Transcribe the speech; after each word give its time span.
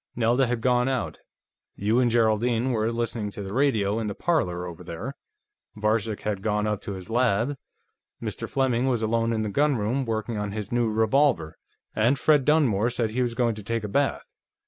Nelda 0.15 0.47
had 0.47 0.61
gone 0.61 0.89
out. 0.89 1.19
You 1.75 1.99
and 1.99 2.09
Geraldine 2.09 2.71
were 2.71 2.91
listening 2.91 3.29
to 3.29 3.43
the 3.43 3.53
radio 3.53 3.99
in 3.99 4.07
the 4.07 4.15
parlor, 4.15 4.65
over 4.65 4.83
there. 4.83 5.13
Varcek 5.77 6.21
had 6.21 6.41
gone 6.41 6.65
up 6.65 6.81
to 6.81 6.93
his 6.93 7.11
lab. 7.11 7.55
Mr. 8.19 8.49
Fleming 8.49 8.87
was 8.87 9.03
alone 9.03 9.31
in 9.31 9.43
the 9.43 9.49
gunroom, 9.51 10.03
working 10.05 10.39
on 10.39 10.53
his 10.53 10.71
new 10.71 10.89
revolver. 10.89 11.55
And 11.95 12.17
Fred 12.17 12.45
Dunmore 12.45 12.89
said 12.89 13.11
he 13.11 13.21
was 13.21 13.35
going 13.35 13.53
to 13.53 13.63
take 13.63 13.83
a 13.83 13.87
bath. 13.87 14.25